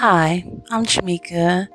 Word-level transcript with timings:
Hi, 0.00 0.50
I'm 0.70 0.86
Jamicka. 0.86 1.68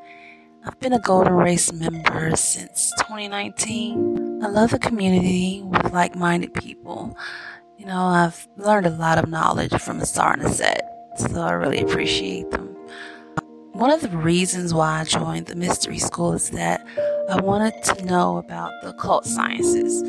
I've 0.65 0.79
been 0.79 0.93
a 0.93 0.99
Golden 0.99 1.33
Race 1.33 1.71
member 1.71 2.35
since 2.35 2.91
2019. 2.97 4.41
I 4.43 4.47
love 4.47 4.71
the 4.71 4.79
community 4.79 5.61
with 5.63 5.93
like 5.93 6.15
minded 6.15 6.51
people. 6.55 7.15
You 7.77 7.85
know, 7.85 8.01
I've 8.01 8.47
learned 8.57 8.87
a 8.87 8.89
lot 8.89 9.19
of 9.19 9.29
knowledge 9.29 9.79
from 9.79 9.99
Asar 9.99 10.33
and 10.33 10.41
Aset, 10.41 10.81
so 11.17 11.39
I 11.39 11.51
really 11.51 11.79
appreciate 11.79 12.49
them. 12.49 12.75
One 13.73 13.91
of 13.91 14.01
the 14.01 14.09
reasons 14.09 14.73
why 14.73 15.01
I 15.01 15.03
joined 15.03 15.45
the 15.45 15.55
mystery 15.55 15.99
school 15.99 16.33
is 16.33 16.49
that 16.49 16.83
I 17.29 17.39
wanted 17.39 17.83
to 17.83 18.05
know 18.05 18.37
about 18.37 18.71
the 18.81 18.89
occult 18.89 19.27
sciences. 19.27 20.01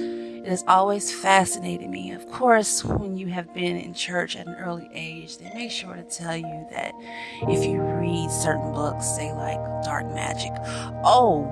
It 0.46 0.50
has 0.50 0.64
always 0.68 1.10
fascinated 1.10 1.90
me. 1.90 2.12
Of 2.12 2.30
course, 2.30 2.84
when 2.84 3.16
you 3.16 3.26
have 3.26 3.52
been 3.52 3.76
in 3.78 3.94
church 3.94 4.36
at 4.36 4.46
an 4.46 4.54
early 4.54 4.88
age, 4.94 5.38
they 5.38 5.52
make 5.52 5.72
sure 5.72 5.96
to 5.96 6.04
tell 6.04 6.36
you 6.36 6.68
that 6.70 6.92
if 7.48 7.64
you 7.64 7.80
read 7.80 8.30
certain 8.30 8.72
books, 8.72 9.06
say 9.06 9.32
like 9.32 9.58
dark 9.82 10.06
magic, 10.06 10.52
oh, 11.02 11.50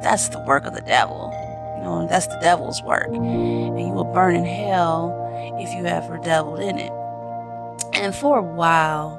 that's 0.00 0.28
the 0.28 0.38
work 0.46 0.64
of 0.64 0.74
the 0.74 0.80
devil. 0.82 1.32
You 1.76 1.82
know, 1.82 2.06
that's 2.08 2.28
the 2.28 2.38
devil's 2.40 2.80
work. 2.84 3.08
And 3.08 3.80
you 3.80 3.88
will 3.88 4.04
burn 4.04 4.36
in 4.36 4.44
hell 4.44 5.12
if 5.58 5.74
you 5.74 5.84
ever 5.84 6.16
dabbled 6.18 6.60
in 6.60 6.78
it. 6.78 6.92
And 7.94 8.14
for 8.14 8.38
a 8.38 8.44
while, 8.44 9.18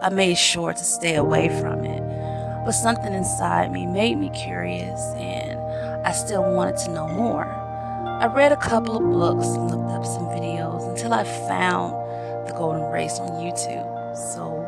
I 0.00 0.08
made 0.08 0.38
sure 0.38 0.72
to 0.72 0.84
stay 0.84 1.16
away 1.16 1.50
from 1.60 1.84
it. 1.84 2.00
But 2.64 2.72
something 2.72 3.12
inside 3.12 3.70
me 3.72 3.84
made 3.84 4.16
me 4.16 4.30
curious 4.30 4.98
and 5.16 5.60
I 6.06 6.12
still 6.12 6.50
wanted 6.54 6.78
to 6.78 6.92
know 6.92 7.08
more. 7.08 7.67
I 8.20 8.26
read 8.26 8.50
a 8.50 8.56
couple 8.56 8.96
of 8.96 9.02
books 9.04 9.46
and 9.46 9.70
looked 9.70 9.92
up 9.92 10.04
some 10.04 10.24
videos 10.24 10.90
until 10.90 11.12
I 11.12 11.22
found 11.22 11.92
The 12.48 12.52
Golden 12.54 12.90
Race 12.90 13.18
on 13.20 13.28
YouTube. 13.30 14.16
So, 14.34 14.58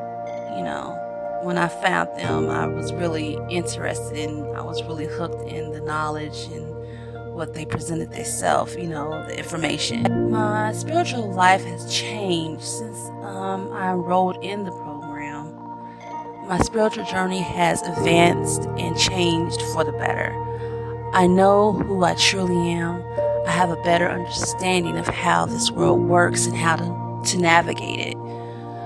you 0.57 0.63
know, 0.63 0.97
when 1.43 1.59
I 1.59 1.67
found 1.67 2.17
them, 2.17 2.49
I 2.49 2.69
was 2.69 2.93
really 2.93 3.37
interested 3.51 4.17
in, 4.17 4.45
I 4.55 4.63
was 4.63 4.83
really 4.85 5.07
hooked 5.07 5.43
in 5.49 5.73
the 5.73 5.81
knowledge 5.81 6.45
and 6.53 7.35
what 7.35 7.55
they 7.55 7.65
presented 7.65 8.13
themselves, 8.13 8.77
you 8.77 8.87
know, 8.87 9.11
the 9.27 9.37
information. 9.37 10.31
My 10.31 10.73
spiritual 10.73 11.33
life 11.33 11.65
has 11.65 11.93
changed 11.93 12.63
since 12.63 12.99
um, 13.25 13.73
I 13.73 13.91
enrolled 13.91 14.45
in 14.45 14.63
the 14.63 14.71
program 14.71 15.61
my 16.51 16.59
spiritual 16.59 17.05
journey 17.05 17.41
has 17.41 17.81
advanced 17.83 18.63
and 18.77 18.99
changed 18.99 19.63
for 19.73 19.85
the 19.85 19.93
better. 19.93 20.33
I 21.13 21.29
know 21.29 21.73
who 21.73 22.03
I 22.03 22.15
truly 22.15 22.73
am. 22.73 23.05
Have 23.61 23.79
a 23.79 23.83
better 23.83 24.09
understanding 24.09 24.97
of 24.97 25.07
how 25.07 25.45
this 25.45 25.71
world 25.71 26.01
works 26.01 26.47
and 26.47 26.57
how 26.57 26.77
to, 26.77 27.31
to 27.31 27.37
navigate 27.37 27.99
it. 28.01 28.15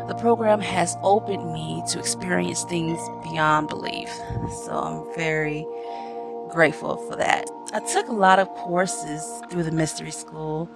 The 0.08 0.16
program 0.20 0.61
has 0.61 0.97
opened 1.05 1.53
me 1.53 1.84
to 1.91 2.00
experience 2.00 2.64
things 2.64 2.98
beyond 3.22 3.69
belief. 3.69 4.08
So 4.64 4.72
I'm 4.72 5.14
very 5.14 5.64
grateful 6.50 6.97
for 7.08 7.14
that. 7.14 7.48
I 7.72 7.78
took 7.92 8.08
a 8.08 8.12
lot 8.12 8.41
of 8.41 8.48
courses 8.48 9.22
through 9.48 9.62
the 9.62 9.70
mystery 9.70 10.11
school. 10.11 10.69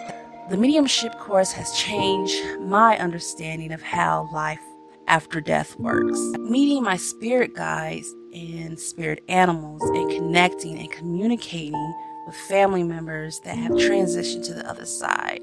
The 0.48 0.56
mediumship 0.56 1.18
course 1.18 1.50
has 1.50 1.76
changed 1.76 2.40
my 2.60 2.96
understanding 2.98 3.72
of 3.72 3.82
how 3.82 4.30
life 4.32 4.62
after 5.08 5.40
death 5.40 5.76
works. 5.76 6.20
Meeting 6.38 6.84
my 6.84 6.98
spirit 6.98 7.52
guides 7.52 8.14
and 8.32 8.78
spirit 8.78 9.24
animals 9.28 9.82
and 9.82 10.08
connecting 10.08 10.78
and 10.78 10.92
communicating 10.92 11.94
with 12.28 12.36
family 12.36 12.84
members 12.84 13.40
that 13.40 13.56
have 13.56 13.72
transitioned 13.72 14.44
to 14.44 14.52
the 14.52 14.68
other 14.68 14.84
side. 14.84 15.40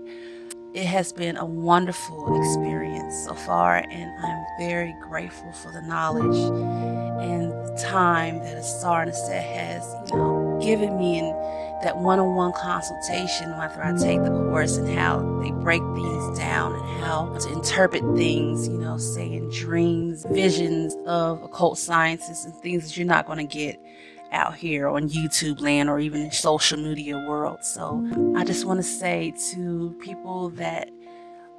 It 0.76 0.86
has 0.86 1.12
been 1.12 1.36
a 1.36 1.46
wonderful 1.46 2.40
experience 2.40 3.26
so 3.26 3.34
far, 3.34 3.78
and 3.78 4.12
I'm 4.24 4.46
very 4.60 4.94
grateful 5.02 5.52
for 5.52 5.72
the 5.72 5.82
knowledge 5.82 6.38
and 7.26 7.50
the 7.50 7.76
time 7.82 8.38
that 8.40 8.58
Asar 8.58 9.02
and 9.02 9.12
Aset 9.12 9.42
has, 9.42 10.12
you 10.12 10.18
know, 10.18 10.60
given 10.62 10.96
me 11.00 11.18
in 11.18 11.26
that 11.82 11.98
one-on-one 11.98 12.54
consultation 12.54 13.50
after 13.50 13.84
I 13.84 13.92
take 13.98 14.22
the 14.24 14.30
course 14.30 14.78
and 14.78 14.88
how 14.96 15.22
they 15.42 15.50
break 15.52 15.82
things 15.82 16.38
down 16.38 16.74
and 16.74 17.04
how 17.04 17.36
to 17.40 17.52
interpret 17.52 18.04
things, 18.16 18.68
you 18.68 18.78
know, 18.78 18.98
say 18.98 19.34
in 19.34 19.50
dreams, 19.50 20.24
visions 20.30 20.96
of 21.08 21.42
occult 21.42 21.80
sciences 21.80 22.46
and 22.46 22.54
things 22.56 22.84
that 22.84 22.96
you're 22.96 23.08
not 23.08 23.26
going 23.26 23.40
to 23.40 23.58
get 23.58 23.82
out 24.36 24.56
here 24.56 24.88
on 24.88 25.10
YouTube 25.10 25.62
land 25.62 25.90
or 25.90 26.00
even 26.00 26.32
social 26.32 26.78
media 26.78 27.18
world. 27.18 27.64
So 27.64 28.06
I 28.36 28.44
just 28.44 28.66
want 28.66 28.80
to 28.80 28.84
say 28.84 29.34
to 29.54 29.96
people 30.02 30.50
that 30.52 30.90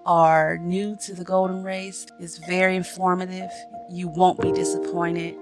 are 0.05 0.59
new 0.59 0.95
to 0.97 1.15
the 1.15 1.25
golden 1.25 1.65
race, 1.65 2.07
it's 2.21 2.39
very 2.39 2.77
informative. 2.77 3.51
You 3.91 4.09
won't 4.09 4.41
be 4.41 4.53
disappointed. 4.53 5.35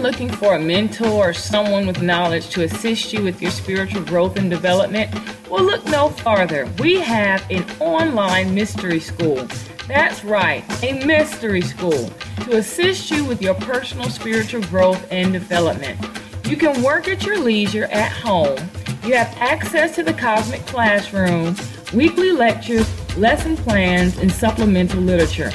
Looking 0.00 0.30
for 0.30 0.54
a 0.54 0.58
mentor 0.58 1.28
or 1.28 1.32
someone 1.32 1.86
with 1.86 2.00
knowledge 2.00 2.48
to 2.50 2.64
assist 2.64 3.12
you 3.12 3.22
with 3.22 3.42
your 3.42 3.50
spiritual 3.50 4.02
growth 4.02 4.36
and 4.36 4.50
development? 4.50 5.14
Well, 5.48 5.64
look 5.64 5.84
no 5.86 6.08
farther. 6.08 6.66
We 6.78 7.00
have 7.00 7.48
an 7.50 7.64
online 7.80 8.54
mystery 8.54 9.00
school. 9.00 9.46
That's 9.86 10.24
right, 10.24 10.64
a 10.82 11.04
mystery 11.04 11.60
school 11.60 12.10
to 12.44 12.56
assist 12.56 13.10
you 13.10 13.24
with 13.24 13.42
your 13.42 13.54
personal 13.54 14.08
spiritual 14.08 14.62
growth 14.62 15.06
and 15.10 15.32
development. 15.32 15.98
You 16.46 16.56
can 16.56 16.82
work 16.82 17.06
at 17.08 17.26
your 17.26 17.38
leisure 17.38 17.84
at 17.84 18.10
home. 18.10 18.58
You 19.04 19.14
have 19.14 19.36
access 19.38 19.94
to 19.96 20.02
the 20.02 20.14
Cosmic 20.14 20.64
Classroom, 20.66 21.56
weekly 21.92 22.32
lectures, 22.32 22.88
lesson 23.16 23.56
plans, 23.56 24.18
and 24.18 24.30
supplemental 24.30 25.00
literature. 25.00 25.50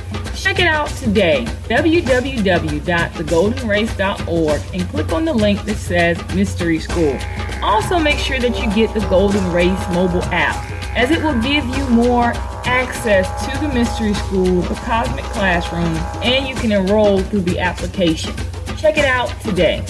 Check 0.45 0.59
it 0.59 0.67
out 0.67 0.89
today, 0.89 1.43
www.thegoldenrace.org, 1.69 4.61
and 4.75 4.89
click 4.89 5.11
on 5.11 5.25
the 5.25 5.33
link 5.33 5.65
that 5.65 5.75
says 5.75 6.23
Mystery 6.35 6.77
School. 6.77 7.17
Also, 7.63 7.97
make 7.97 8.19
sure 8.19 8.37
that 8.37 8.61
you 8.61 8.71
get 8.75 8.93
the 8.93 8.99
Golden 9.09 9.51
Race 9.51 9.71
mobile 9.89 10.21
app, 10.25 10.55
as 10.95 11.09
it 11.09 11.23
will 11.23 11.41
give 11.41 11.65
you 11.75 11.89
more 11.89 12.31
access 12.67 13.27
to 13.45 13.57
the 13.59 13.69
Mystery 13.73 14.13
School, 14.13 14.61
the 14.61 14.75
Cosmic 14.75 15.25
Classroom, 15.25 15.97
and 16.21 16.47
you 16.47 16.53
can 16.53 16.71
enroll 16.71 17.23
through 17.23 17.41
the 17.41 17.57
application. 17.57 18.35
Check 18.77 18.99
it 18.99 19.05
out 19.05 19.29
today. 19.41 19.83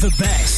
The 0.00 0.14
best 0.18 0.57